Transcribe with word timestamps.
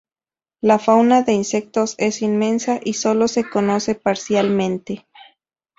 La 0.61 0.79
fauna 0.79 1.21
de 1.21 1.33
insectos 1.33 1.93
es 1.99 2.23
inmensa 2.23 2.79
y 2.83 2.93
sólo 2.93 3.27
se 3.27 3.47
conoce 3.47 3.93
parcialmente. 3.93 5.05